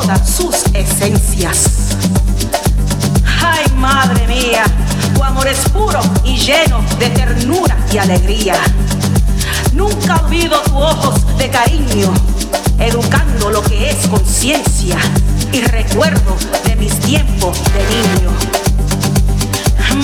todas 0.00 0.30
sus 0.30 0.54
esencias. 0.72 1.64
Ay, 3.42 3.64
madre 3.76 4.26
mía, 4.26 4.64
tu 5.14 5.22
amor 5.22 5.46
es 5.46 5.58
puro 5.70 6.00
y 6.24 6.38
lleno 6.38 6.82
de 6.98 7.10
ternura 7.10 7.76
y 7.92 7.98
alegría. 7.98 8.54
Nunca 9.72 10.16
olvido 10.24 10.60
tus 10.62 10.74
ojos 10.74 11.36
de 11.36 11.50
cariño, 11.50 12.12
educando 12.78 13.50
lo 13.50 13.62
que 13.62 13.90
es 13.90 14.06
conciencia 14.08 14.96
y 15.52 15.60
recuerdo 15.62 16.36
de 16.64 16.76
mis 16.76 16.98
tiempos 17.00 17.58
de 17.74 17.82
niño. 17.94 18.30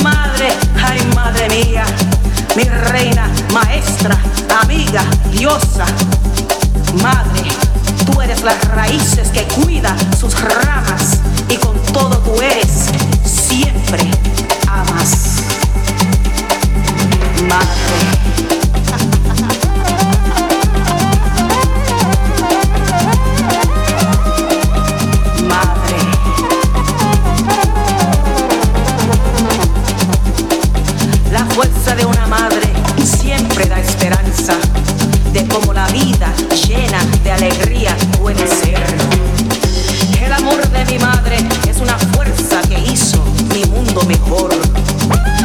Madre, 0.03 0.49
ay 0.85 1.01
madre 1.15 1.49
mía, 1.49 1.85
mi 2.55 2.65
reina, 2.65 3.31
maestra, 3.53 4.19
amiga, 4.63 5.03
diosa. 5.31 5.87
Madre, 7.03 7.45
eres 8.27 8.43
las 8.43 8.65
raíces 8.75 9.29
que 9.29 9.45
cuida 9.45 9.97
sus 10.19 10.35
ramas 10.41 11.21
y 11.49 11.57
con 11.59 11.81
todo 11.93 12.19
tú 12.19 12.43
eres 12.43 12.87
siempre 13.25 14.03
amas. 14.67 15.45
Madre. 17.49 17.97
madre 25.49 25.97
la 31.31 31.45
fuerza 31.45 31.95
de 31.95 32.05
una 32.05 32.27
madre 32.27 32.66
como 35.61 35.73
la 35.73 35.87
vida 35.87 36.35
llena 36.67 37.03
de 37.25 37.33
alegrías 37.33 37.97
puede 38.21 38.47
ser. 38.47 38.79
El 40.21 40.31
amor 40.31 40.69
de 40.69 40.85
mi 40.85 40.99
madre 40.99 41.39
es 41.67 41.79
una 41.81 41.97
fuerza 41.99 42.61
que 42.69 42.79
hizo 42.79 43.25
mi 43.55 43.65
mundo 43.65 44.03
mejor, 44.05 44.51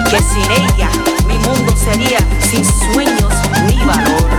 que 0.09 0.17
sin 0.17 0.51
ella 0.51 0.89
mi 1.27 1.35
mundo 1.35 1.73
sería 1.77 2.19
sin 2.41 2.65
sueños 2.65 3.33
ni 3.67 3.77
valor. 3.85 4.30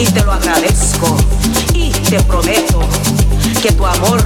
y 0.00 0.06
te 0.06 0.24
lo 0.24 0.32
agradezco. 0.32 1.16
Y 1.72 1.90
te 1.90 2.20
prometo 2.22 2.80
que 3.62 3.70
tu 3.72 3.86
amor 3.86 4.24